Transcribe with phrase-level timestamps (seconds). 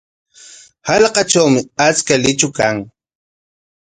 [0.89, 2.75] Hallqatrawmi achka luychu kan.